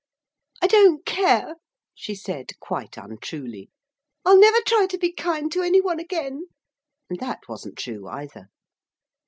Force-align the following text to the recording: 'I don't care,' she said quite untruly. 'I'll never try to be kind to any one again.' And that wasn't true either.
'I 0.63 0.65
don't 0.65 1.05
care,' 1.05 1.57
she 1.93 2.15
said 2.15 2.57
quite 2.59 2.97
untruly. 2.97 3.69
'I'll 4.25 4.39
never 4.39 4.57
try 4.65 4.87
to 4.87 4.97
be 4.97 5.13
kind 5.13 5.51
to 5.51 5.61
any 5.61 5.79
one 5.79 5.99
again.' 5.99 6.47
And 7.07 7.19
that 7.19 7.41
wasn't 7.47 7.77
true 7.77 8.07
either. 8.07 8.49